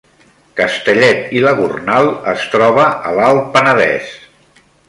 [0.59, 4.13] Castellet i la Gornal es troba a l’Alt Penedès